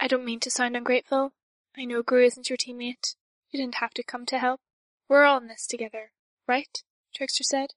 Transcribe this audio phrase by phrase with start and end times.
[0.00, 1.34] I don't mean to sound ungrateful.
[1.76, 3.16] I know Grue isn't your teammate.
[3.50, 4.60] You didn't have to come to help.
[5.08, 6.12] We're all in this together,
[6.48, 6.82] right?
[7.14, 7.74] Trickster said.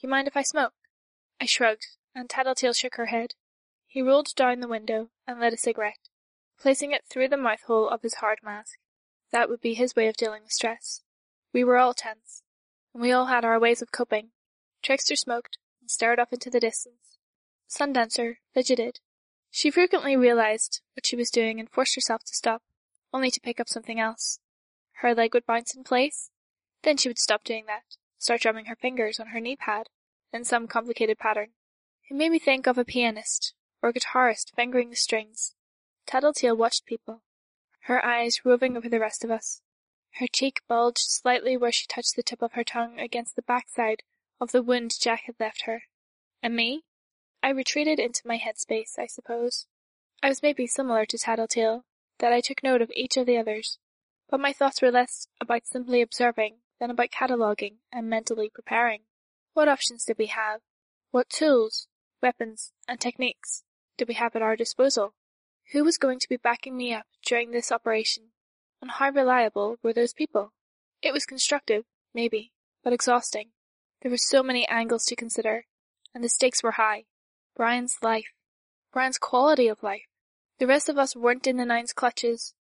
[0.00, 0.74] You mind if I smoke?
[1.40, 3.34] I shrugged, and Tattletale shook her head.
[3.96, 6.10] He rolled down the window and lit a cigarette,
[6.60, 8.78] placing it through the mouth hole of his hard mask.
[9.30, 11.02] That would be his way of dealing with stress.
[11.54, 12.42] We were all tense,
[12.92, 14.32] and we all had our ways of coping.
[14.82, 17.16] Trickster smoked and stared off into the distance.
[17.70, 19.00] Sundancer fidgeted.
[19.50, 22.62] She frequently realized what she was doing and forced herself to stop,
[23.14, 24.40] only to pick up something else.
[24.96, 26.30] Her leg would bounce in place,
[26.82, 29.88] then she would stop doing that, start drumming her fingers on her knee pad,
[30.34, 31.52] in some complicated pattern.
[32.10, 35.54] It made me think of a pianist, or guitarist fingering the strings.
[36.06, 37.22] Tattletale watched people,
[37.80, 39.62] her eyes roving over the rest of us.
[40.14, 44.02] Her cheek bulged slightly where she touched the tip of her tongue against the backside
[44.40, 45.84] of the wound Jack had left her.
[46.42, 46.84] And me?
[47.42, 49.66] I retreated into my headspace, I suppose.
[50.22, 51.84] I was maybe similar to Tattletale,
[52.18, 53.78] that I took note of each of the others,
[54.28, 59.02] but my thoughts were less about simply observing than about cataloguing and mentally preparing.
[59.52, 60.60] What options did we have?
[61.10, 61.88] What tools,
[62.22, 63.62] weapons, and techniques
[63.96, 65.14] did we have at our disposal?
[65.72, 68.30] Who was going to be backing me up during this operation?
[68.80, 70.52] And how reliable were those people?
[71.02, 71.84] It was constructive,
[72.14, 72.52] maybe,
[72.84, 73.50] but exhausting.
[74.02, 75.64] There were so many angles to consider,
[76.14, 77.04] and the stakes were high.
[77.56, 78.32] Brian's life.
[78.92, 80.06] Brian's quality of life.
[80.58, 82.54] The rest of us weren't in the Nine's clutches,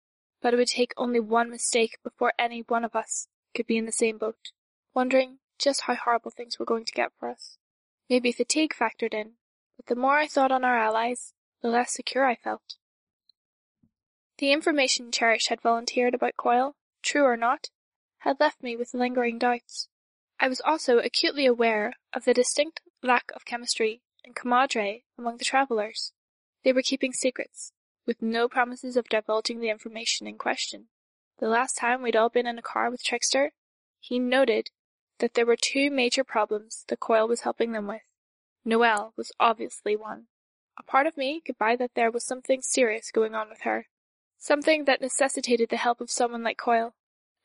[0.41, 3.85] but it would take only one mistake before any one of us could be in
[3.85, 4.51] the same boat,
[4.93, 7.57] wondering just how horrible things were going to get for us.
[8.09, 9.33] Maybe fatigue factored in,
[9.77, 12.75] but the more I thought on our allies, the less secure I felt.
[14.37, 17.69] The information Cherish had volunteered about Coil, true or not,
[18.19, 19.87] had left me with lingering doubts.
[20.39, 25.45] I was also acutely aware of the distinct lack of chemistry and camaraderie among the
[25.45, 26.13] travelers.
[26.63, 27.73] They were keeping secrets,
[28.05, 30.87] with no promises of divulging the information in question.
[31.39, 33.51] The last time we'd all been in a car with Trickster,
[33.99, 34.71] he noted
[35.19, 38.01] that there were two major problems the Coil was helping them with.
[38.65, 40.27] Noelle was obviously one.
[40.77, 43.87] A part of me could buy that there was something serious going on with her.
[44.37, 46.95] Something that necessitated the help of someone like Coil.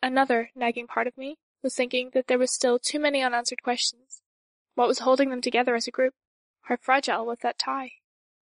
[0.02, 4.22] Another nagging part of me was thinking that there was still too many unanswered questions.
[4.74, 6.14] What was holding them together as a group?
[6.62, 7.92] How fragile was that tie?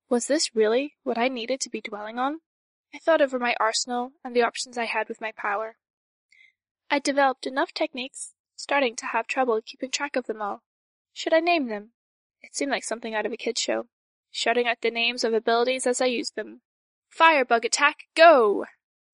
[0.09, 2.41] Was this really what I needed to be dwelling on?
[2.93, 5.77] I thought over my arsenal and the options I had with my power.
[6.91, 10.63] I'd developed enough techniques starting to have trouble keeping track of them all.
[11.13, 11.91] Should I name them?
[12.45, 13.87] It seemed like something out of a kid's show.
[14.31, 16.61] Shouting out the names of abilities as I used them.
[17.09, 18.65] Firebug attack, go!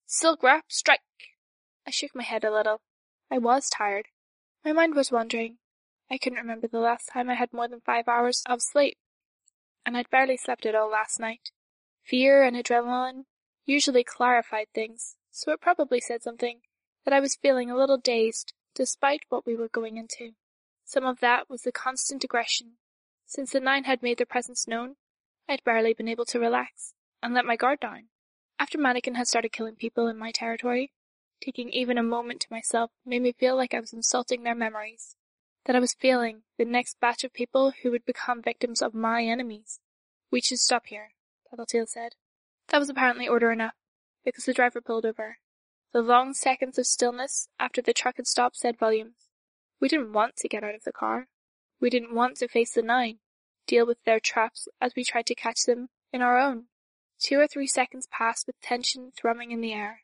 [0.05, 0.99] Silk wrap, strike!
[1.87, 2.81] I shook my head a little.
[3.29, 4.07] I was tired.
[4.65, 5.59] My mind was wandering.
[6.09, 8.97] I couldn't remember the last time I had more than five hours of sleep.
[9.85, 11.51] And I'd barely slept at all last night.
[12.03, 13.25] Fear and adrenaline
[13.65, 16.61] usually clarified things, so it probably said something
[17.05, 20.31] that I was feeling a little dazed despite what we were going into.
[20.83, 22.77] Some of that was the constant aggression.
[23.31, 24.97] Since the Nine had made their presence known,
[25.47, 28.09] I'd barely been able to relax, and let my guard down.
[28.59, 30.91] After Mannequin had started killing people in my territory,
[31.41, 35.15] taking even a moment to myself made me feel like I was insulting their memories.
[35.63, 39.23] That I was feeling the next batch of people who would become victims of my
[39.23, 39.79] enemies.
[40.29, 41.13] We should stop here,
[41.49, 42.15] Tattletale said.
[42.67, 43.75] That was apparently order enough,
[44.25, 45.37] because the driver pulled over,
[45.93, 49.29] the long seconds of stillness after the truck had stopped said volumes.
[49.79, 51.29] We didn't want to get out of the car.
[51.81, 53.17] We didn't want to face the nine,
[53.65, 56.65] deal with their traps as we tried to catch them in our own.
[57.19, 60.03] Two or three seconds passed with tension thrumming in the air.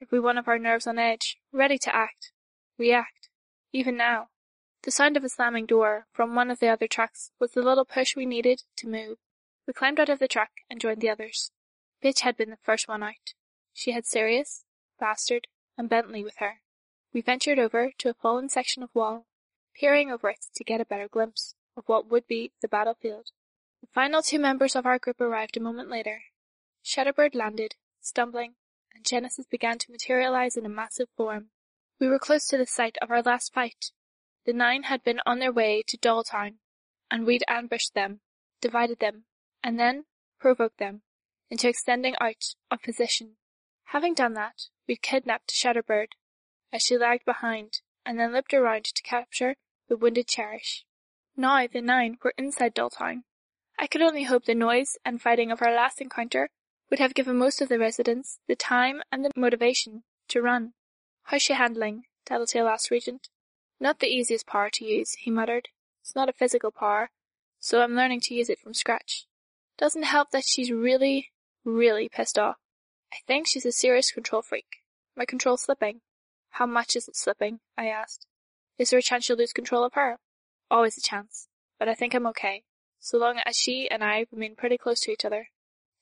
[0.00, 2.32] Every one of our nerves on edge, ready to act,
[2.78, 3.28] react,
[3.70, 4.28] even now.
[4.82, 7.84] The sound of a slamming door from one of the other trucks was the little
[7.84, 9.18] push we needed to move.
[9.66, 11.50] We climbed out of the truck and joined the others.
[12.02, 13.34] Bitch had been the first one out.
[13.74, 14.64] She had Sirius,
[14.98, 16.62] Bastard, and Bentley with her.
[17.12, 19.26] We ventured over to a fallen section of wall,
[19.74, 23.30] peering over it to get a better glimpse of what would be the battlefield.
[23.80, 26.22] The final two members of our group arrived a moment later.
[26.84, 28.54] Shatterbird landed, stumbling,
[28.94, 31.50] and Genesis began to materialize in a massive form.
[31.98, 33.92] We were close to the site of our last fight.
[34.46, 36.54] The nine had been on their way to Dolltown,
[37.10, 38.20] and we'd ambushed them,
[38.60, 39.24] divided them,
[39.62, 40.04] and then
[40.38, 41.02] provoked them
[41.50, 43.36] into extending out of position.
[43.84, 46.12] Having done that, we kidnapped Shatterbird
[46.72, 49.54] as she lagged behind, and then leaped around to capture
[49.88, 50.84] the wounded Cherish.
[51.36, 53.22] Now the nine were inside Dolltown.
[53.78, 56.50] I could only hope the noise and fighting of our last encounter
[56.90, 60.72] would have given most of the residents the time and the motivation to run.
[61.22, 62.02] How's she handling?
[62.26, 63.28] Tattletale asked Regent.
[63.78, 65.68] Not the easiest power to use, he muttered.
[66.02, 67.10] It's not a physical power,
[67.60, 69.26] so I'm learning to use it from scratch.
[69.78, 71.28] Doesn't help that she's really,
[71.64, 72.56] really pissed off.
[73.12, 74.82] I think she's a serious control freak.
[75.16, 76.00] My control's slipping.
[76.50, 77.60] How much is it slipping?
[77.76, 78.26] I asked.
[78.78, 80.18] Is there a chance you'll lose control of her?
[80.70, 81.48] Always a chance.
[81.78, 82.64] But I think I'm okay,
[82.98, 85.48] so long as she and I remain pretty close to each other.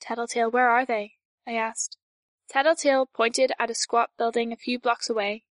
[0.00, 1.14] Tattletale, where are they?
[1.46, 1.96] I asked.
[2.48, 5.44] Tattletale pointed at a squat building a few blocks away.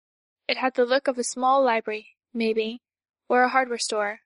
[0.48, 2.82] It had the look of a small library, maybe,
[3.28, 4.20] or a hardware store.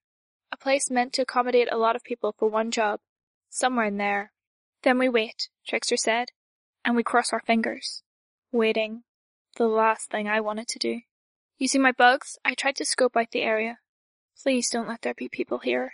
[0.50, 3.00] A place meant to accommodate a lot of people for one job.
[3.50, 4.32] Somewhere in there.
[4.82, 6.30] Then we wait, Trickster said,
[6.84, 8.02] and we cross our fingers.
[8.50, 9.04] Waiting.
[9.56, 11.00] The last thing I wanted to do.
[11.58, 13.78] Using my bugs, I tried to scope out the area.
[14.42, 15.92] Please don't let there be people here.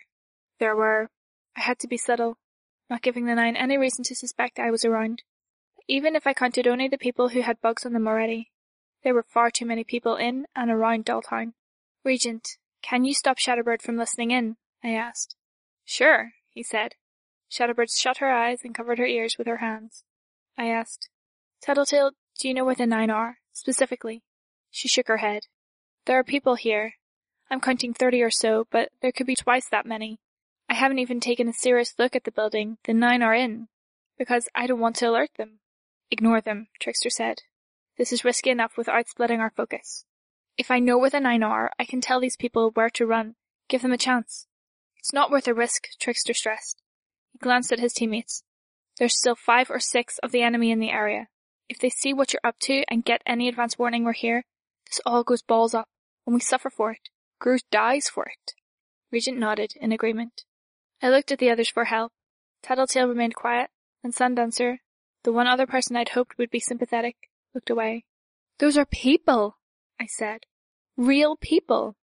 [0.61, 1.11] There were.
[1.57, 2.39] I had to be subtle,
[2.89, 5.23] not giving the nine any reason to suspect I was around.
[5.89, 8.53] Even if I counted only the people who had bugs on them already,
[9.03, 11.55] there were far too many people in and around Dolltown.
[12.05, 14.57] Regent, can you stop Shatterbird from listening in?
[14.85, 15.35] I asked.
[15.85, 16.95] Sure, he said.
[17.51, 20.05] Shatterbird shut her eyes and covered her ears with her hands.
[20.57, 21.09] I asked,
[21.61, 24.23] Tattletale, do you know where the nine are, specifically?
[24.71, 25.43] She shook her head.
[26.07, 26.95] There are people here.
[27.51, 30.21] I'm counting thirty or so, but there could be twice that many.
[30.69, 33.69] I haven't even taken a serious look at the building the nine are in,
[34.19, 35.61] because I don't want to alert them.
[36.11, 37.39] Ignore them, Trickster said.
[37.97, 40.05] This is risky enough without splitting our focus.
[40.57, 43.37] If I know where the nine are, I can tell these people where to run,
[43.69, 44.47] give them a chance.
[44.99, 46.83] It's not worth the risk, Trickster stressed.
[47.33, 48.43] He glanced at his teammates.
[48.99, 51.29] There's still five or six of the enemy in the area.
[51.69, 54.45] If they see what you're up to and get any advance warning we're here,
[54.87, 55.89] this all goes balls up,
[56.27, 57.11] and we suffer for it.
[57.39, 58.55] Grue dies for it.
[59.13, 60.45] Regent nodded in agreement.
[61.03, 62.13] I looked at the others for help.
[62.63, 63.71] Tattletale remained quiet,
[64.03, 64.79] and Sundancer,
[65.25, 67.17] the one other person I'd hoped would be sympathetic,
[67.55, 68.05] looked away.
[68.59, 69.59] Those are people,
[70.01, 70.47] I said.
[70.97, 71.97] Real people.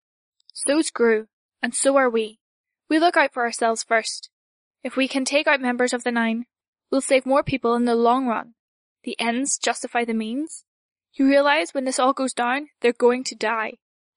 [0.54, 1.28] So's Grue,
[1.62, 2.40] and so are we.
[2.90, 4.30] We look out for ourselves first.
[4.84, 6.46] If we can take out members of the Nine,
[6.92, 8.54] we'll save more people in the long run.
[9.04, 10.64] The ends justify the means.
[11.14, 13.74] You realize when this all goes down, they're going to die.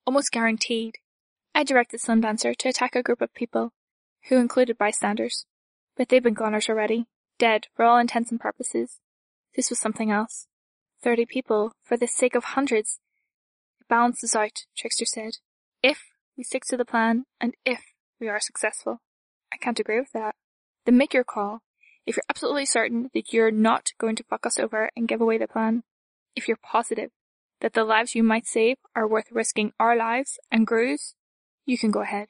[0.06, 0.94] Almost guaranteed.
[1.54, 3.72] I directed Sundancer to attack a group of people,
[4.28, 5.44] who included bystanders.
[5.96, 7.06] But they'd been goners already,
[7.38, 9.00] dead for all intents and purposes.
[9.54, 10.46] This was something else.
[11.02, 12.98] Thirty people, for the sake of hundreds.
[13.80, 15.38] It balances out, Trickster said.
[15.82, 16.04] If
[16.36, 17.80] we stick to the plan, and if
[18.20, 19.00] we are successful.
[19.52, 20.34] I can't agree with that.
[20.84, 21.62] Then make your call.
[22.06, 25.38] If you're absolutely certain that you're not going to fuck us over and give away
[25.38, 25.82] the plan,
[26.36, 27.10] if you're positive
[27.60, 31.14] that the lives you might save are worth risking our lives and Grue's,
[31.64, 32.28] you can go ahead.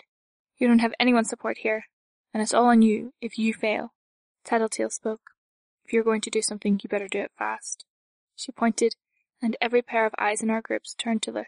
[0.57, 1.85] You don't have anyone's support here,
[2.33, 3.93] and it's all on you if you fail.
[4.45, 5.21] Tattletale spoke.
[5.85, 7.85] If you're going to do something, you better do it fast.
[8.35, 8.95] She pointed,
[9.43, 11.47] and every pair of eyes in our groups turned to look.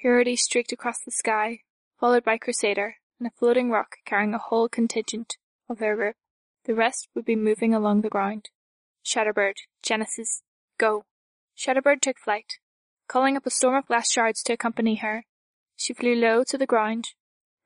[0.00, 1.60] Purity streaked across the sky,
[2.00, 5.36] followed by Crusader, and a floating rock carrying a whole contingent
[5.68, 6.16] of their group.
[6.64, 8.50] The rest would be moving along the ground.
[9.04, 10.42] Shatterbird, Genesis,
[10.78, 11.04] go.
[11.56, 12.58] Shatterbird took flight,
[13.08, 15.24] calling up a storm of glass shards to accompany her.
[15.76, 17.08] She flew low to the ground,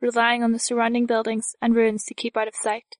[0.00, 2.96] relying on the surrounding buildings and ruins to keep out of sight.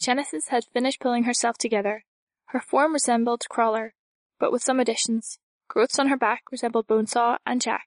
[0.00, 2.04] Genesis had finished pulling herself together.
[2.46, 3.94] Her form resembled Crawler,
[4.38, 5.38] but with some additions.
[5.68, 7.86] Growths on her back resembled Bonesaw and Jack.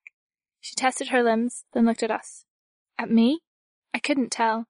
[0.62, 2.46] She tested her limbs, then looked at us.
[2.98, 3.42] At me?
[3.94, 4.66] I couldn't tell.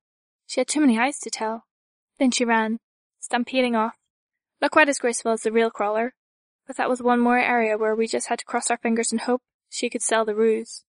[0.46, 1.67] She had too many eyes to tell.
[2.20, 2.80] Then she ran,
[3.20, 3.96] stampeding off.
[4.62, 6.14] Not quite as graceful as the real Crawler,
[6.66, 9.22] but that was one more area where we just had to cross our fingers and
[9.22, 10.84] hope she could sell the ruse.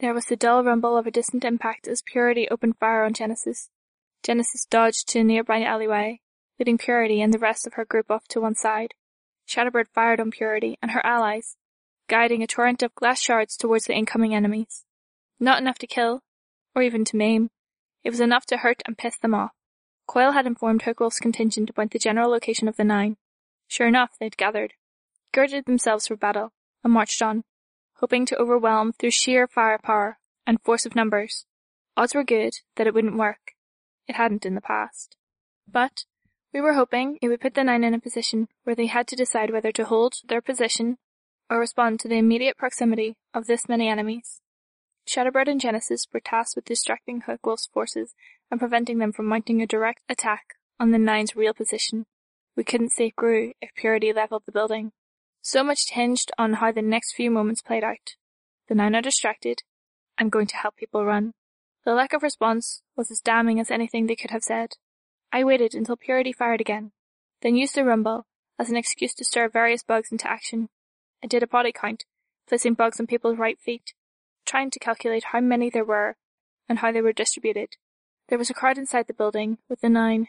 [0.00, 3.70] There was the dull rumble of a distant impact as Purity opened fire on Genesis.
[4.22, 6.20] Genesis dodged to a nearby alleyway,
[6.58, 8.94] leading Purity and the rest of her group off to one side.
[9.46, 11.56] Shatterbird fired on Purity and her allies,
[12.08, 14.84] guiding a torrent of glass shards towards the incoming enemies.
[15.38, 16.22] Not enough to kill,
[16.74, 17.50] or even to maim.
[18.04, 19.52] It was enough to hurt and piss them off.
[20.06, 23.16] Coil had informed Hookwolf's contingent about the general location of the nine.
[23.66, 24.74] Sure enough, they'd gathered,
[25.32, 26.52] girded themselves for battle,
[26.84, 27.44] and marched on,
[27.94, 31.46] hoping to overwhelm through sheer firepower and force of numbers.
[31.96, 33.52] Odds were good that it wouldn't work.
[34.06, 35.16] It hadn't in the past.
[35.66, 36.04] But
[36.52, 39.16] we were hoping it would put the nine in a position where they had to
[39.16, 40.98] decide whether to hold their position
[41.48, 44.41] or respond to the immediate proximity of this many enemies.
[45.06, 48.14] Shatterbird and Genesis were tasked with distracting Hookwolf's forces
[48.50, 52.06] and preventing them from mounting a direct attack on the Nine's real position.
[52.56, 54.92] We couldn't save Grue if Purity leveled the building.
[55.40, 58.16] So much hinged on how the next few moments played out.
[58.68, 59.62] The Nine are distracted.
[60.18, 61.32] I'm going to help people run.
[61.84, 64.74] The lack of response was as damning as anything they could have said.
[65.32, 66.92] I waited until Purity fired again,
[67.40, 68.26] then used the rumble
[68.58, 70.68] as an excuse to stir various bugs into action.
[71.24, 72.04] I did a body count,
[72.46, 73.94] placing bugs on people's right feet,
[74.44, 76.16] trying to calculate how many there were
[76.68, 77.76] and how they were distributed.
[78.28, 80.28] There was a crowd inside the building, with the nine.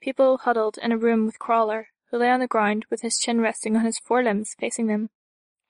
[0.00, 3.40] People huddled in a room with Crawler, who lay on the ground with his chin
[3.40, 5.10] resting on his forelimbs facing them.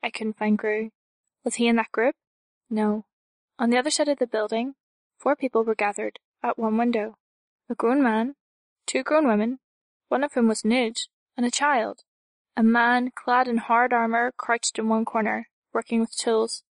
[0.02, 0.90] I couldn't find Grue.
[1.44, 2.14] Was he in that group?
[2.70, 3.04] No.
[3.58, 4.74] On the other side of the building,
[5.18, 7.16] four people were gathered, at one window.
[7.70, 8.34] A grown man,
[8.86, 9.58] two grown women,
[10.08, 10.98] one of whom was nude,
[11.36, 12.02] and a child.
[12.56, 16.62] A man clad in hard armor crouched in one corner, working with tools.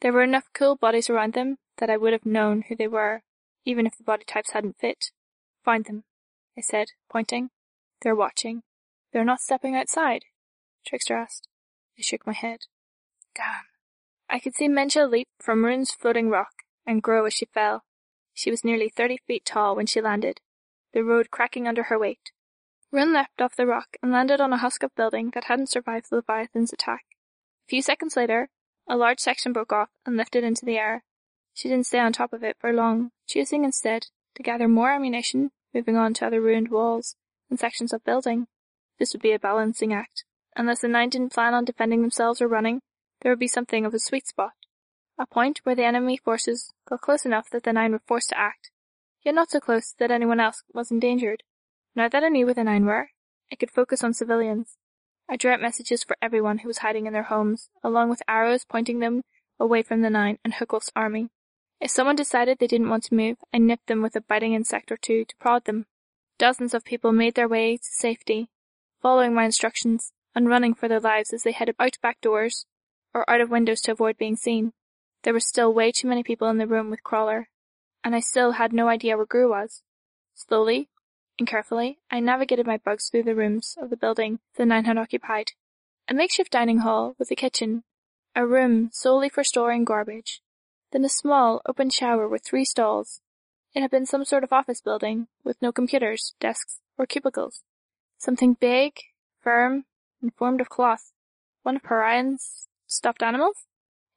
[0.00, 3.22] There were enough cool bodies around them that I would have known who they were,
[3.64, 5.10] even if the body types hadn't fit.
[5.64, 6.04] Find them,
[6.56, 7.50] I said, pointing.
[8.02, 8.62] They're watching.
[9.12, 10.24] They're not stepping outside?
[10.86, 11.48] Trickster asked.
[11.98, 12.60] I shook my head.
[13.34, 13.66] Damn.
[14.28, 16.52] I could see Menja leap from Rune's floating rock
[16.86, 17.84] and grow as she fell.
[18.32, 20.40] She was nearly thirty feet tall when she landed,
[20.94, 22.30] the road cracking under her weight.
[22.90, 26.10] Rune leapt off the rock and landed on a husk of building that hadn't survived
[26.10, 27.04] the Leviathan's attack.
[27.66, 28.48] A few seconds later,
[28.90, 31.04] a large section broke off and lifted into the air.
[31.54, 35.52] She didn't stay on top of it for long, choosing instead to gather more ammunition,
[35.72, 37.14] moving on to other ruined walls
[37.48, 38.48] and sections of building.
[38.98, 40.24] This would be a balancing act.
[40.56, 42.80] Unless the nine didn't plan on defending themselves or running,
[43.20, 44.54] there would be something of a sweet spot.
[45.16, 48.38] A point where the enemy forces got close enough that the nine were forced to
[48.38, 48.72] act,
[49.22, 51.44] yet not so close that anyone else was endangered.
[51.94, 53.10] Now that I knew where the nine were,
[53.52, 54.78] I could focus on civilians.
[55.30, 58.64] I drew out messages for everyone who was hiding in their homes, along with arrows
[58.64, 59.22] pointing them
[59.60, 61.28] away from the nine and Hookwolf's army.
[61.80, 64.90] If someone decided they didn't want to move, I nipped them with a biting insect
[64.90, 65.86] or two to prod them.
[66.36, 68.50] Dozens of people made their way to safety,
[69.00, 72.66] following my instructions and running for their lives as they headed out back doors
[73.14, 74.72] or out of windows to avoid being seen.
[75.22, 77.48] There were still way too many people in the room with Crawler,
[78.02, 79.82] and I still had no idea where Grue was.
[80.34, 80.88] Slowly,
[81.40, 84.98] and carefully I navigated my bugs through the rooms of the building the nine had
[84.98, 85.52] occupied.
[86.06, 87.82] A makeshift dining hall with a kitchen,
[88.36, 90.42] a room solely for storing garbage,
[90.92, 93.22] then a small open shower with three stalls.
[93.74, 97.62] It had been some sort of office building, with no computers, desks, or cubicles.
[98.18, 98.98] Something big,
[99.40, 99.86] firm,
[100.20, 101.12] and formed of cloth.
[101.62, 103.64] One of Parian's stuffed animals?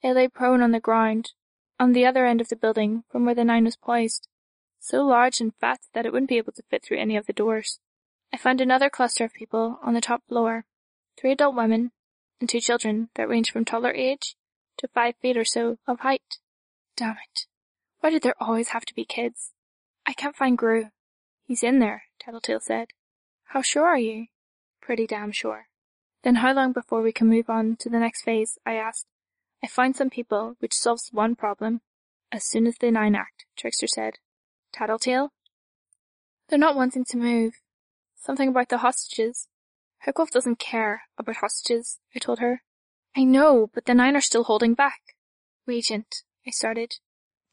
[0.02, 1.32] It lay prone on the ground,
[1.80, 4.28] on the other end of the building from where the nine was poised
[4.84, 7.34] so large and fat that it wouldn't be able to fit through any of the
[7.34, 7.80] doors.
[8.34, 10.66] I found another cluster of people on the top floor,
[11.18, 11.92] three adult women
[12.42, 14.36] and two children that ranged from toddler age
[14.78, 16.40] to five feet or so of height.
[16.98, 17.46] Damn it.
[18.02, 19.54] Why did there always have to be kids?
[20.06, 20.90] I can't find Grue.
[21.46, 22.90] He's in there, Tattletale said.
[23.46, 24.28] How sure are you?
[24.82, 25.68] Pretty damn sure.
[26.24, 28.58] Then how long before we can move on to the next phase?
[28.66, 29.06] I asked.
[29.64, 31.80] I find some people, which solves one problem.
[32.34, 34.16] As soon as the nine act, Trickster said.
[34.74, 35.32] Tattletale.
[36.50, 37.54] They're not wanting to move.
[38.16, 39.48] Something about the hostages.
[40.06, 42.64] Hookwolf doesn't care about hostages, I told her.
[43.16, 45.00] I know, but the nine are still holding back.
[45.66, 46.96] Regent, I started.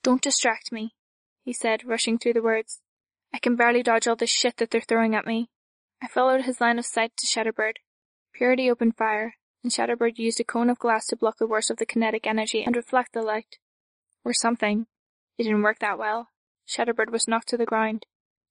[0.03, 0.95] Don't distract me,
[1.45, 2.81] he said, rushing through the words.
[3.33, 5.51] I can barely dodge all this shit that they're throwing at me.
[6.03, 7.75] I followed his line of sight to Shatterbird.
[8.33, 11.77] Purity opened fire, and Shatterbird used a cone of glass to block the worst of
[11.77, 13.59] the kinetic energy and reflect the light.
[14.25, 14.87] Or something.
[15.39, 16.30] It didn't work that well.
[16.71, 18.07] Shatterbird was knocked to the ground.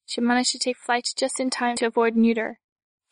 [0.06, 2.60] She managed to take flight just in time to avoid neuter,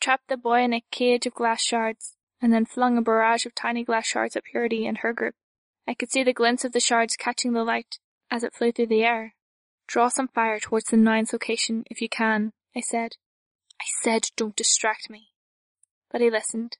[0.00, 3.54] trapped the boy in a cage of glass shards, and then flung a barrage of
[3.54, 5.34] tiny glass shards at Purity and her group.
[5.86, 7.98] I could see the glints of the shards catching the light
[8.30, 9.34] as it flew through the air.
[9.86, 13.12] Draw some fire towards the nine's location if you can, I said.
[13.80, 15.28] I said don't distract me.
[16.12, 16.76] But he listened.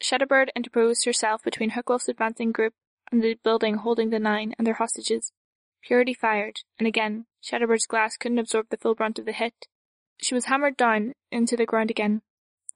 [0.00, 2.72] Shatterbird interposed herself between Hookwolf's advancing group
[3.12, 5.32] and the building holding the nine and their hostages.
[5.82, 9.68] Purity fired, and again, Shatterbird's glass couldn't absorb the full brunt of the hit.
[10.20, 12.22] She was hammered down into the ground again,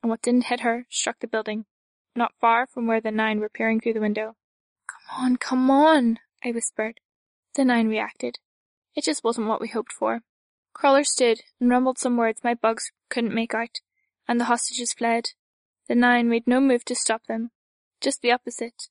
[0.01, 1.65] and what didn't hit her struck the building,
[2.15, 4.37] not far from where the nine were peering through the window.
[4.87, 7.01] Come on, come on, I whispered.
[7.55, 8.39] The nine reacted.
[8.95, 10.21] It just wasn't what we hoped for.
[10.73, 13.81] Crawler stood and rumbled some words my bugs couldn't make out,
[14.29, 15.31] and the hostages fled.
[15.89, 17.51] The nine made no move to stop them.
[18.01, 18.85] Just the opposite.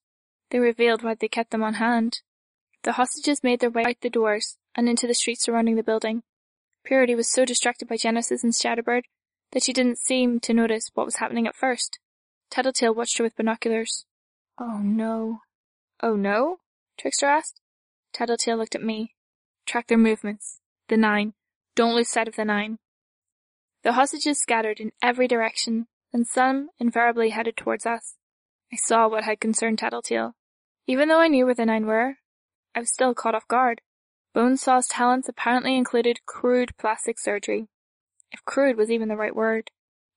[0.50, 2.20] They revealed why they kept them on hand.
[2.84, 6.24] The hostages made their way out the doors and into the streets surrounding the building.
[6.86, 9.04] Purity was so distracted by Genesis and Shatterbird
[9.52, 12.00] that she didn't seem to notice what was happening at first.
[12.50, 14.06] Tattletale watched her with binoculars.
[14.58, 15.42] Oh no.
[16.02, 16.60] Oh no?
[16.98, 17.60] Trickster asked.
[18.14, 19.16] Tattletale looked at me.
[19.66, 20.62] Track their movements.
[20.88, 21.34] The nine.
[21.76, 22.78] Don't lose sight of the nine.
[23.84, 28.16] The hostages scattered in every direction, and some invariably headed towards us.
[28.72, 30.36] I saw what had concerned Tattletale.
[30.88, 32.16] Even though I knew where the nine were,
[32.74, 33.82] I was still caught off guard.
[34.34, 37.68] Bonesaw's talents apparently included crude plastic surgery.
[38.32, 39.72] If crude was even the right word.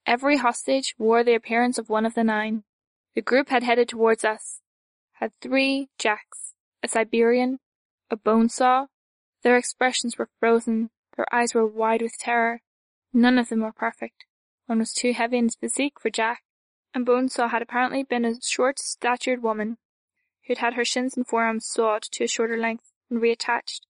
[0.04, 2.64] Every hostage wore the appearance of one of the nine.
[3.14, 4.60] The group had headed towards us.
[5.14, 7.58] Had three jacks, a Siberian,
[8.10, 8.86] a bonesaw.
[9.42, 12.60] Their expressions were frozen, their eyes were wide with terror.
[13.12, 14.24] None of them were perfect.
[14.66, 16.42] One was too heavy in his physique for Jack,
[16.94, 19.78] and Bonesaw had apparently been a short-statured woman,
[20.46, 23.80] who'd had her shins and forearms sawed to a shorter length and reattached.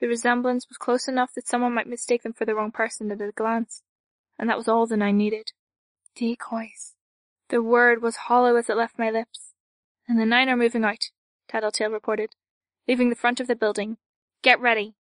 [0.00, 3.20] The resemblance was close enough that someone might mistake them for the wrong person at
[3.20, 3.82] a glance,
[4.38, 5.52] and that was all the nine needed.
[6.16, 6.94] Decoys.
[7.48, 9.52] The word was hollow as it left my lips.
[10.08, 11.10] And the nine are moving out,
[11.48, 12.30] Tattletale reported,
[12.86, 13.96] leaving the front of the building.
[14.42, 14.94] Get ready.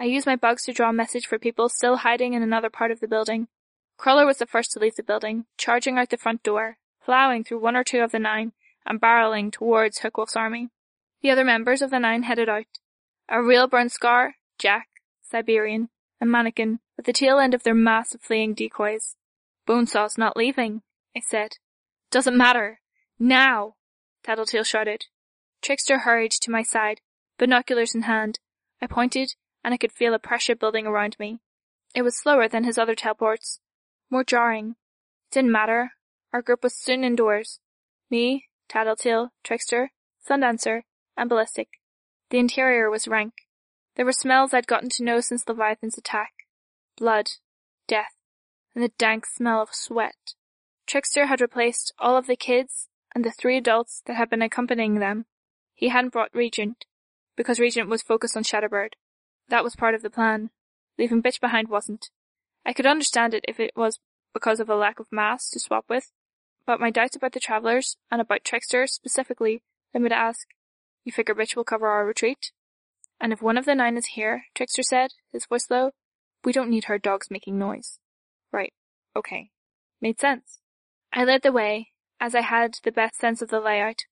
[0.00, 2.90] I used my bugs to draw a message for people still hiding in another part
[2.90, 3.48] of the building.
[3.96, 7.60] Crawler was the first to leave the building, charging out the front door, plowing through
[7.60, 8.52] one or two of the nine,
[8.86, 10.68] and barreling towards Hookwolf's army.
[11.20, 12.66] The other members of the nine headed out.
[13.28, 14.88] A real burn scar, Jack,
[15.22, 19.16] Siberian, and Mannequin, at the tail end of their mass of fleeing decoys.
[19.66, 20.82] Bonesaw's not leaving,
[21.14, 21.58] I said.
[22.10, 22.80] Doesn't matter.
[23.18, 23.74] Now!
[24.22, 25.06] Tattletale shouted.
[25.60, 27.00] Trickster hurried to my side,
[27.38, 28.38] binoculars in hand.
[28.80, 31.40] I pointed and I could feel a pressure building around me.
[31.94, 33.60] It was slower than his other teleports,
[34.10, 34.76] more jarring.
[35.30, 35.92] It didn't matter.
[36.32, 37.60] Our group was soon indoors.
[38.10, 39.90] Me, Tattletale, Trickster,
[40.26, 40.82] Sundancer,
[41.16, 41.77] and Ballistic.
[42.30, 43.32] The interior was rank.
[43.96, 46.32] There were smells I'd gotten to know since Leviathan's attack.
[46.96, 47.30] Blood,
[47.86, 48.14] death,
[48.74, 50.34] and the dank smell of sweat.
[50.86, 54.96] Trickster had replaced all of the kids and the three adults that had been accompanying
[54.96, 55.26] them.
[55.74, 56.84] He hadn't brought Regent,
[57.36, 58.94] because Regent was focused on Shatterbird.
[59.48, 60.50] That was part of the plan.
[60.98, 62.10] Leaving Bitch behind wasn't.
[62.66, 64.00] I could understand it if it was
[64.34, 66.12] because of a lack of mass to swap with,
[66.66, 69.62] but my doubts about the Travelers, and about Trickster specifically,
[69.94, 70.48] led me to ask,
[71.08, 72.52] You figure Bitch will cover our retreat?
[73.18, 75.92] And if one of the nine is here, Trickster said, his voice low,
[76.44, 77.98] we don't need her dogs making noise.
[78.52, 78.74] Right.
[79.16, 79.48] Okay.
[80.02, 80.60] Made sense.
[81.10, 84.02] I led the way, as I had the best sense of the layout.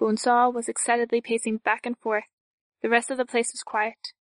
[0.00, 2.24] Bonesaw was excitedly pacing back and forth.
[2.80, 4.14] The rest of the place was quiet.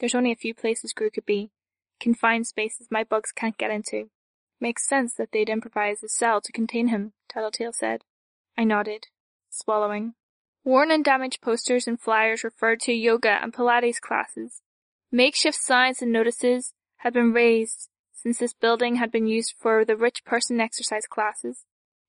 [0.00, 1.52] There's only a few places Grue could be.
[2.00, 4.10] Confined spaces my bugs can't get into.
[4.60, 8.02] Makes sense that they'd improvise a cell to contain him, Tattletale said.
[8.56, 9.06] I nodded,
[9.48, 10.14] swallowing.
[10.68, 14.60] Worn and damaged posters and flyers referred to yoga and Pilates classes.
[15.10, 19.96] Makeshift signs and notices had been raised since this building had been used for the
[19.96, 21.64] rich person exercise classes.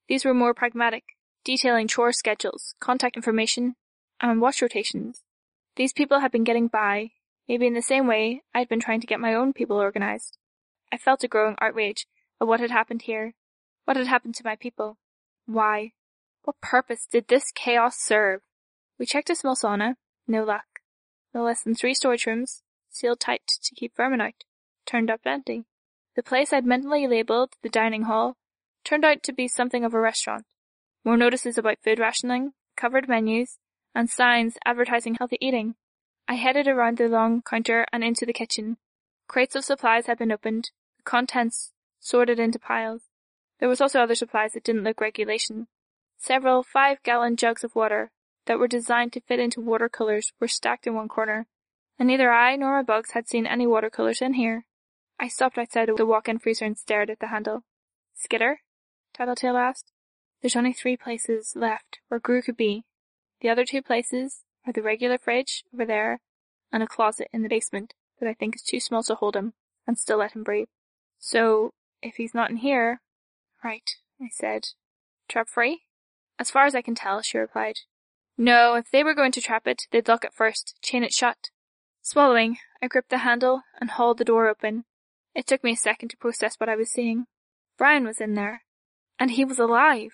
[0.10, 1.06] These were more pragmatic,
[1.46, 3.76] detailing chore schedules, contact information,
[4.20, 5.24] and watch rotations.
[5.78, 7.12] These people had been getting by,
[7.48, 10.38] Maybe in the same way I'd been trying to get my own people organized.
[10.92, 12.08] I felt a growing outrage
[12.42, 13.36] at what had happened here.
[13.86, 14.98] What had happened to my people?
[15.46, 15.94] Why?
[16.44, 18.42] What purpose did this chaos serve?
[19.00, 19.96] We checked a small sauna.
[20.28, 20.66] No luck.
[21.34, 24.44] No less than three storage rooms, sealed tight to keep vermin out,
[24.86, 25.66] turned up empty.
[26.16, 28.36] The place I'd mentally labeled the dining hall
[28.84, 30.46] turned out to be something of a restaurant.
[31.06, 33.58] More notices about food rationing, covered menus,
[33.96, 35.76] and signs advertising healthy eating
[36.28, 38.78] I headed around the long counter and into the kitchen.
[39.28, 43.10] Crates of supplies had been opened, the contents sorted into piles.
[43.60, 45.68] There was also other supplies that didn't look regulation.
[46.20, 48.12] Several five-gallon jugs of water
[48.50, 51.46] that were designed to fit into watercolors were stacked in one corner,
[52.00, 54.66] and neither I nor my bugs had seen any watercolors in here.
[55.20, 57.64] I stopped outside the walk-in freezer and stared at the handle.
[58.16, 58.62] Skitter?
[59.14, 59.92] Tattletale asked.
[60.42, 62.86] There's only three places left where Grue could be.
[63.42, 66.20] The other two places are the regular fridge over there
[66.72, 69.54] and a closet in the basement that I think is too small to hold him
[69.86, 70.70] and still let him breathe.
[71.20, 71.70] So,
[72.02, 73.02] if he's not in here...
[73.64, 74.70] Right, I said.
[75.28, 75.84] Trap free?
[76.40, 77.82] As far as I can tell, she replied.
[78.42, 81.50] No, if they were going to trap it, they'd lock it first, chain it shut.
[82.02, 84.86] Swallowing, I gripped the handle and hauled the door open.
[85.36, 87.26] It took me a second to process what I was seeing.
[87.78, 88.64] Brian was in there.
[89.20, 90.14] And he was alive.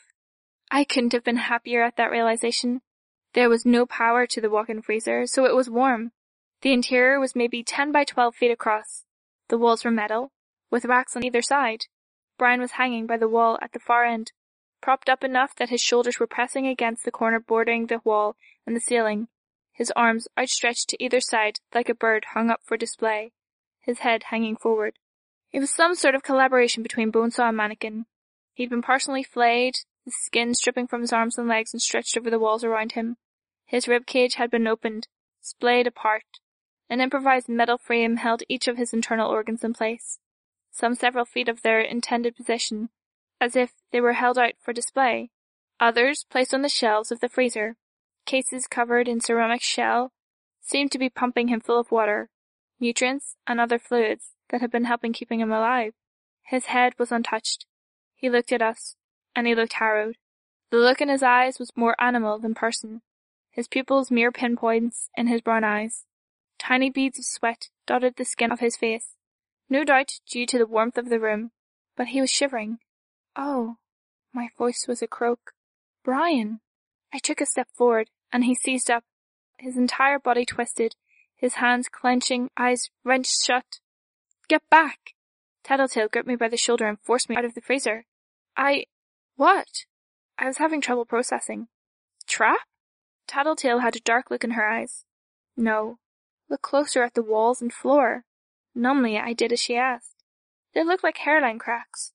[0.72, 2.82] I couldn't have been happier at that realization.
[3.34, 6.12] There was no power to the walk-in freezer, so it was warm.
[6.64, 9.06] The interior was maybe 10 by 12 feet across.
[9.50, 10.32] The walls were metal,
[10.72, 11.82] with racks on either side.
[12.40, 14.32] Brian was hanging by the wall at the far end,
[14.86, 18.36] propped up enough that his shoulders were pressing against the corner bordering the wall
[18.68, 19.28] and the ceiling,
[19.74, 23.32] his arms outstretched to either side like a bird hung up for display,
[23.82, 24.94] his head hanging forward.
[25.52, 28.06] It was some sort of collaboration between Bonesaw and Mannequin.
[28.54, 29.74] He'd been partially flayed,
[30.06, 33.18] the skin stripping from his arms and legs and stretched over the walls around him.
[33.66, 35.08] His rib cage had been opened,
[35.42, 36.26] splayed apart.
[36.92, 40.20] An improvised metal frame held each of his internal organs in place,
[40.70, 42.90] some several feet of their intended position,
[43.40, 45.30] as if they were held out for display.
[45.80, 47.76] Others, placed on the shelves of the freezer,
[48.26, 50.12] cases covered in ceramic shell,
[50.62, 52.30] seemed to be pumping him full of water,
[52.80, 55.94] nutrients, and other fluids that had been helping keeping him alive.
[56.44, 57.66] His head was untouched.
[58.16, 58.96] He looked at us,
[59.36, 60.18] and he looked harrowed.
[60.72, 63.02] The look in his eyes was more animal than person.
[63.52, 66.06] His pupils mere pinpoints in his brown eyes.
[66.58, 69.16] Tiny beads of sweat dotted the skin of his face,
[69.70, 71.52] no doubt due to the warmth of the room,
[71.96, 72.80] but he was shivering.
[73.36, 73.78] Oh,
[74.34, 75.54] my voice was a croak.
[76.04, 76.60] Brian!
[77.14, 79.04] I took a step forward, and he seized up,
[79.58, 80.96] his entire body twisted,
[81.36, 83.80] his hands clenching, eyes wrenched shut.
[84.48, 85.14] Get back!
[85.64, 88.06] Tattletale gripped me by the shoulder and forced me out of the freezer.
[88.56, 88.86] I...
[89.36, 89.86] What?
[90.38, 91.68] I was having trouble processing.
[92.28, 92.68] Trap?
[93.28, 95.06] Tattletale had a dark look in her eyes.
[95.58, 95.98] No.
[96.50, 98.24] Look closer at the walls and floor.
[98.76, 100.24] Numbly I did as she asked.
[100.74, 102.12] They looked like hairline cracks.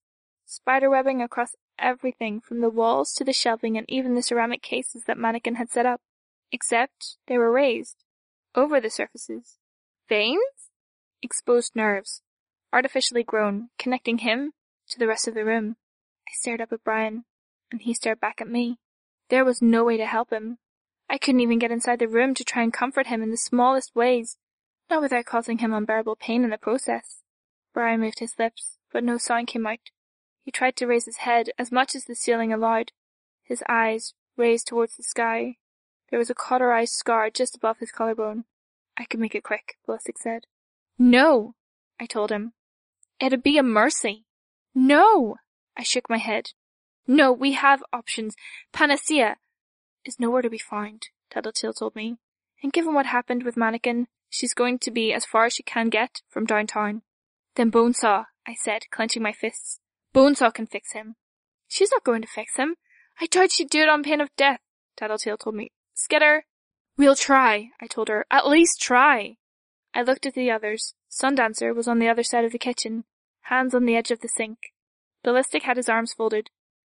[0.50, 5.16] Spiderwebbing across everything from the walls to the shelving and even the ceramic cases that
[5.16, 6.00] Mannequin had set up.
[6.50, 8.02] Except they were raised.
[8.56, 9.58] Over the surfaces.
[10.08, 10.70] Veins?
[11.22, 12.22] Exposed nerves.
[12.72, 14.52] Artificially grown, connecting him
[14.88, 15.76] to the rest of the room.
[16.26, 17.26] I stared up at Brian,
[17.70, 18.78] and he stared back at me.
[19.28, 20.58] There was no way to help him.
[21.08, 23.94] I couldn't even get inside the room to try and comfort him in the smallest
[23.94, 24.36] ways,
[24.88, 27.22] not without causing him unbearable pain in the process.
[27.72, 29.78] Brian moved his lips, but no sound came out.
[30.42, 32.92] He tried to raise his head as much as the ceiling allowed,
[33.42, 35.57] his eyes raised towards the sky.
[36.11, 38.44] There was a cauterized scar just above his collarbone.
[38.96, 40.46] I can make it quick, Ballistic said.
[40.98, 41.55] No,
[41.98, 42.53] I told him.
[43.18, 44.24] It'd be a mercy.
[44.74, 45.37] No!
[45.76, 46.50] I shook my head.
[47.07, 48.37] No, we have options.
[48.72, 49.37] Panacea
[50.05, 52.16] is nowhere to be found, Tattletale told me.
[52.62, 55.88] And given what happened with Mannequin, she's going to be as far as she can
[55.88, 57.03] get from downtown.
[57.57, 59.79] Then Bonesaw, I said, clenching my fists.
[60.14, 61.16] Bonesaw can fix him.
[61.68, 62.76] She's not going to fix him.
[63.20, 64.60] I doubt she'd do it on pain of death,
[64.96, 65.72] Tattletale told me.
[65.94, 66.44] Skitter!
[66.96, 68.26] We'll try, I told her.
[68.30, 69.36] At least try.
[69.94, 70.94] I looked at the others.
[71.10, 73.04] Sundancer was on the other side of the kitchen,
[73.42, 74.58] hands on the edge of the sink.
[75.22, 76.50] Ballistic had his arms folded.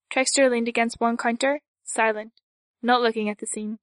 [0.09, 2.33] Trickster leaned against one counter, silent,
[2.81, 3.79] not looking at the scene.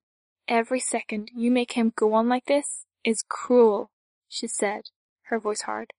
[0.47, 3.91] Every second you make him go on like this is cruel,
[4.27, 4.83] she said,
[5.23, 5.93] her voice hard.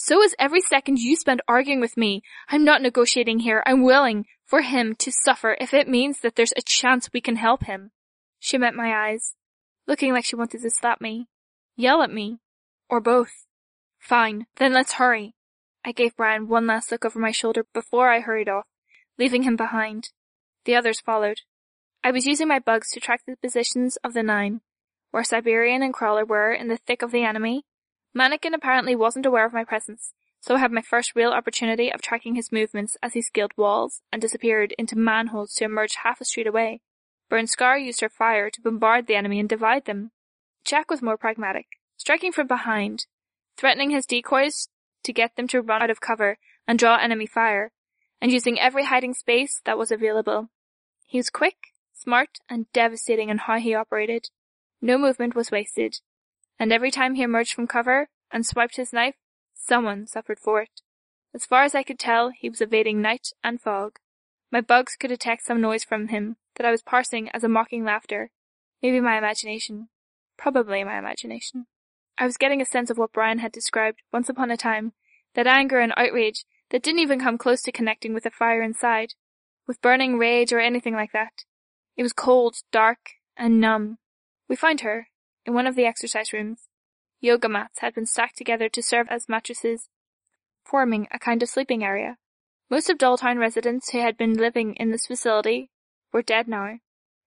[0.00, 2.22] So is every second you spend arguing with me.
[2.48, 3.64] I'm not negotiating here.
[3.66, 7.34] I'm willing for him to suffer if it means that there's a chance we can
[7.34, 7.90] help him.
[8.38, 9.34] She met my eyes,
[9.88, 11.26] looking like she wanted to slap me,
[11.74, 12.38] yell at me,
[12.88, 13.46] or both.
[13.98, 15.34] Fine, then let's hurry.
[15.84, 18.66] I gave Brian one last look over my shoulder before I hurried off,
[19.18, 20.10] leaving him behind.
[20.64, 21.40] The others followed.
[22.04, 24.60] I was using my bugs to track the positions of the nine,
[25.10, 27.64] where Siberian and Crawler were in the thick of the enemy.
[28.18, 32.02] Mannequin apparently wasn't aware of my presence, so I had my first real opportunity of
[32.02, 36.24] tracking his movements as he scaled walls and disappeared into manholes to emerge half a
[36.24, 36.80] street away.
[37.30, 40.10] Burn Scar used her fire to bombard the enemy and divide them.
[40.64, 43.06] Jack was more pragmatic, striking from behind,
[43.56, 44.68] threatening his decoys
[45.04, 47.70] to get them to run out of cover and draw enemy fire,
[48.20, 50.48] and using every hiding space that was available.
[51.06, 54.30] He was quick, smart, and devastating in how he operated.
[54.82, 56.00] No movement was wasted,
[56.58, 59.14] and every time he emerged from cover and swiped his knife,
[59.54, 60.82] someone suffered for it.
[61.34, 63.98] As far as I could tell, he was evading Night and Fog.
[64.50, 67.84] My bugs could detect some noise from him that I was parsing as a mocking
[67.84, 68.30] laughter.
[68.82, 69.88] Maybe my imagination.
[70.36, 71.66] Probably my imagination.
[72.16, 74.92] I was getting a sense of what Brian had described once upon a time,
[75.34, 79.14] that anger and outrage that didn't even come close to connecting with the fire inside,
[79.66, 81.44] with burning rage or anything like that.
[81.96, 82.98] It was cold, dark,
[83.36, 83.98] and numb.
[84.48, 85.07] We found her,
[85.48, 86.68] in one of the exercise rooms.
[87.20, 89.88] Yoga mats had been stacked together to serve as mattresses,
[90.62, 92.18] forming a kind of sleeping area.
[92.70, 95.70] Most of Dolltown residents who had been living in this facility
[96.12, 96.80] were dead now,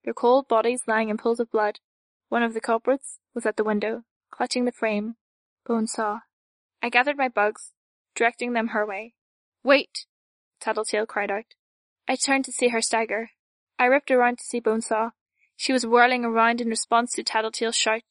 [0.06, 1.80] their cold bodies lying in pools of blood.
[2.30, 5.16] One of the culprits was at the window, clutching the frame.
[5.68, 6.20] Bonesaw.
[6.84, 7.72] I gathered my bugs,
[8.16, 9.16] directing them her way.
[9.64, 10.06] Wait!
[10.60, 11.56] Tattletale cried out.
[12.08, 13.32] I turned to see her stagger.
[13.80, 15.10] I ripped around to see Bonesaw.
[15.62, 18.02] She was whirling around in response to Tattletale's shout,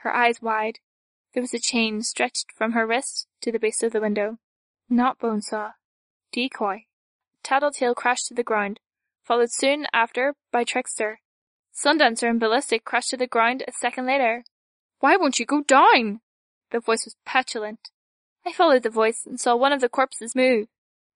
[0.00, 0.80] her eyes wide.
[1.32, 4.36] There was a chain stretched from her wrist to the base of the window.
[4.90, 5.70] Not Bonesaw.
[6.32, 6.84] Decoy.
[7.42, 8.78] Tattletale crashed to the ground,
[9.22, 11.20] followed soon after by Trickster.
[11.74, 14.44] Sundancer and Ballistic crashed to the ground a second later.
[15.00, 16.20] Why won't you go down?
[16.72, 17.88] The voice was petulant.
[18.44, 20.68] I followed the voice and saw one of the corpses move,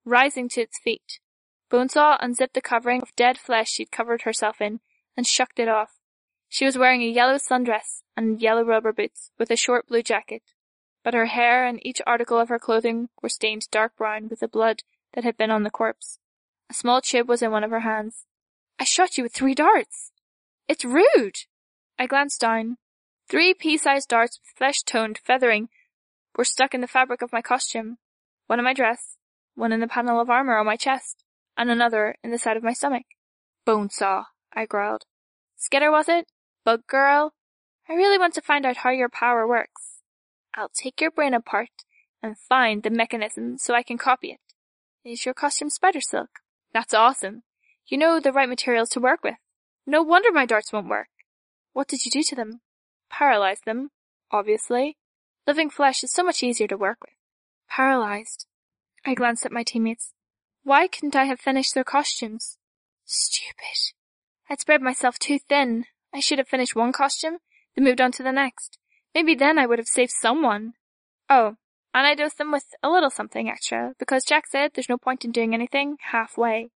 [0.06, 1.20] rising to its feet.
[1.68, 4.80] Bonesaw unzipped the covering of dead flesh she'd covered herself in
[5.16, 5.98] and shucked it off.
[6.48, 10.42] She was wearing a yellow sundress and yellow rubber boots with a short blue jacket,
[11.02, 14.48] but her hair and each article of her clothing were stained dark brown with the
[14.48, 14.82] blood
[15.14, 16.18] that had been on the corpse.
[16.70, 18.26] A small tube was in one of her hands.
[18.78, 20.12] I shot you with three darts.
[20.68, 21.36] It's rude.
[21.98, 22.76] I glanced down.
[23.28, 25.68] Three pea-sized darts with flesh-toned feathering
[26.36, 27.98] were stuck in the fabric of my costume.
[28.46, 29.16] One in my dress,
[29.54, 31.24] one in the panel of armor on my chest,
[31.56, 33.06] and another in the side of my stomach.
[33.66, 34.24] Bonesaw,
[34.56, 35.04] I growled.
[35.56, 36.26] Skitter was it?
[36.64, 37.34] Bug girl?
[37.88, 40.00] I really want to find out how your power works.
[40.54, 41.68] I'll take your brain apart
[42.22, 44.40] and find the mechanism so I can copy it.
[45.04, 46.30] Is your costume spider silk?
[46.72, 47.42] That's awesome.
[47.86, 49.36] You know the right materials to work with.
[49.86, 51.08] No wonder my darts won't work.
[51.72, 52.60] What did you do to them?
[53.10, 53.90] Paralyze them,
[54.32, 54.96] obviously.
[55.46, 57.14] Living flesh is so much easier to work with.
[57.68, 58.46] Paralyzed.
[59.04, 60.12] I glanced at my teammates.
[60.64, 62.58] Why couldn't I have finished their costumes?
[63.04, 63.94] Stupid.
[64.48, 65.86] I'd spread myself too thin.
[66.14, 67.38] I should have finished one costume,
[67.74, 68.78] then moved on to the next.
[69.14, 70.74] Maybe then I would have saved someone.
[71.28, 71.56] Oh,
[71.94, 75.24] and I dosed them with a little something extra, because Jack said there's no point
[75.24, 76.68] in doing anything halfway.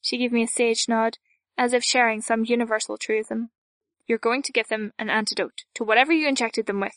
[0.00, 1.18] She gave me a sage nod,
[1.56, 3.50] as if sharing some universal truism.
[4.06, 6.94] You're going to give them an antidote to whatever you injected them with.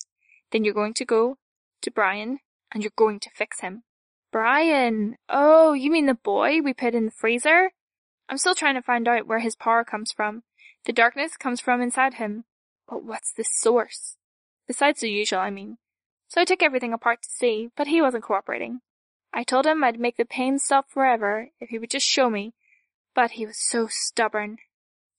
[0.52, 1.38] Then you're going to go
[1.82, 2.39] to Brian,
[2.72, 3.84] and you're going to fix him.
[4.32, 5.17] Brian!
[5.28, 7.72] Oh, you mean the boy we put in the freezer?
[8.32, 10.44] I'm still trying to find out where his power comes from.
[10.86, 12.46] The darkness comes from inside him.
[12.88, 14.15] But what's the source?
[14.67, 15.80] Besides the usual, I mean.
[16.30, 18.80] So I took everything apart to see, but he wasn't cooperating.
[19.34, 22.54] I told him I'd make the pain stop forever if he would just show me,
[23.13, 24.60] but he was so stubborn.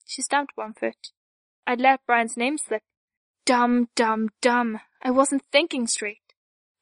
[0.06, 1.08] She stamped one foot.
[1.66, 2.82] I'd let Brian's name slip.
[3.44, 4.80] Dumb, dumb, dumb.
[5.02, 6.32] I wasn't thinking straight.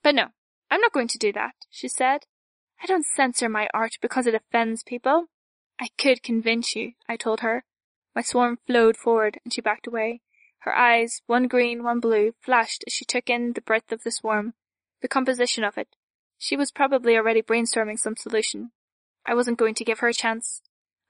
[0.04, 0.26] But no,
[0.70, 2.26] I'm not going to do that, she said.
[2.80, 5.26] I don't censor my art because it offends people.
[5.80, 7.64] I could convince you, I told her.
[8.14, 10.20] My swarm flowed forward and she backed away.
[10.60, 14.10] Her eyes, one green, one blue, flashed as she took in the breadth of the
[14.10, 14.52] swarm,
[15.00, 15.88] the composition of it.
[16.36, 18.72] She was probably already brainstorming some solution.
[19.24, 20.60] I wasn't going to give her a chance.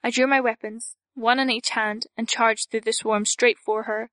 [0.05, 3.85] I drew my weapons, one in each hand, and charged through the swarm straight for
[3.85, 4.11] her.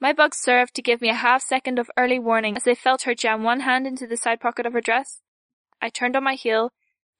[0.00, 3.02] My bugs served to give me a half second of early warning as I felt
[3.02, 5.20] her jam one hand into the side pocket of her dress.
[5.80, 6.72] I turned on my heel,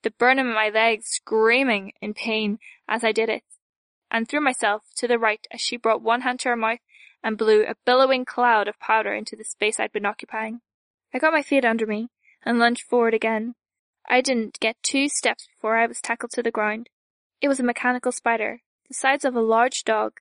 [0.03, 2.59] the burn in my legs screaming in pain
[2.89, 3.43] as I did it,
[4.11, 6.81] and threw myself to the right as she brought one hand to her mouth
[7.23, 10.61] and blew a billowing cloud of powder into the space I'd been occupying.
[11.13, 12.09] I got my feet under me
[12.45, 13.55] and lunged forward again.
[14.09, 16.89] I didn't get two steps before I was tackled to the ground.
[17.41, 20.15] It was a mechanical spider, the size of a large dog,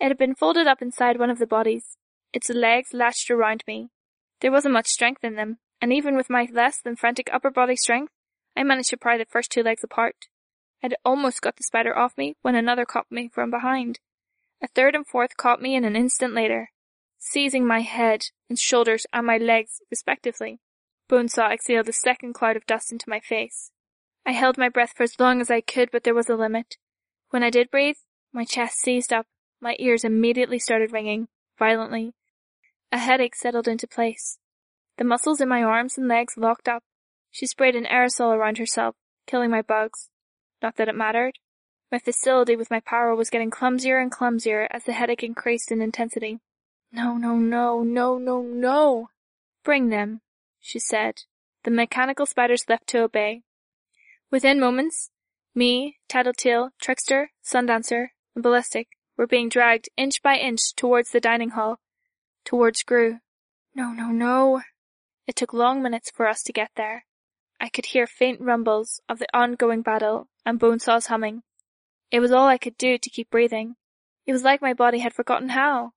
[0.00, 1.96] it had been folded up inside one of the bodies,
[2.32, 3.90] its legs latched around me.
[4.40, 7.76] There wasn't much strength in them, and even with my less than frantic upper body
[7.76, 8.12] strength,
[8.56, 10.14] I managed to pry the first two legs apart.
[10.82, 14.00] I'd almost got the spider off me when another caught me from behind.
[14.62, 16.70] A third and fourth caught me in an instant later,
[17.18, 20.60] seizing my head and shoulders and my legs respectively.
[21.08, 23.70] Bonesaw exhaled a second cloud of dust into my face.
[24.26, 26.76] I held my breath for as long as I could, but there was a limit.
[27.30, 27.96] When I did breathe,
[28.32, 29.26] my chest seized up
[29.64, 32.12] my ears immediately started ringing, violently.
[32.92, 34.38] A headache settled into place.
[34.98, 36.84] The muscles in my arms and legs locked up.
[37.34, 38.94] She sprayed an aerosol around herself,
[39.26, 40.08] killing my bugs.
[40.62, 41.40] Not that it mattered.
[41.90, 45.82] My facility with my power was getting clumsier and clumsier as the headache increased in
[45.82, 46.38] intensity.
[46.92, 49.08] No, no, no, no, no, no.
[49.64, 50.20] Bring them,
[50.60, 51.22] she said.
[51.64, 53.42] The mechanical spiders left to obey.
[54.30, 55.10] Within moments,
[55.56, 61.50] me, Tattletale, Trickster, Sundancer, and Ballistic were being dragged inch by inch towards the dining
[61.50, 61.80] hall,
[62.44, 63.18] towards Grue.
[63.74, 64.62] No, no, no.
[65.26, 67.06] It took long minutes for us to get there.
[67.64, 71.44] I could hear faint rumbles of the ongoing battle and Bonesaw's humming.
[72.10, 73.76] It was all I could do to keep breathing.
[74.26, 75.92] It was like my body had forgotten how,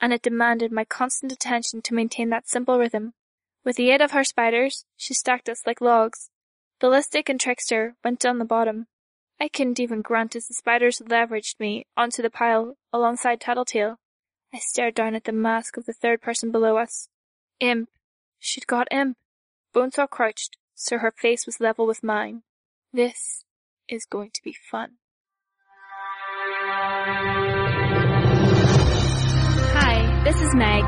[0.00, 3.12] and it demanded my constant attention to maintain that simple rhythm.
[3.64, 6.30] With the aid of her spiders, she stacked us like logs.
[6.78, 8.86] Ballistic and Trickster went down the bottom,
[9.38, 13.98] I couldn't even grunt as the spiders leveraged me onto the pile alongside Tattletale.
[14.54, 17.10] I stared down at the mask of the third person below us.
[17.58, 17.90] Imp.
[18.38, 19.18] She'd got Imp.
[19.74, 22.40] Bonesaw crouched, so her face was level with mine.
[22.90, 23.44] This
[23.86, 24.96] is going to be fun.
[29.76, 30.84] Hi, this is Meg.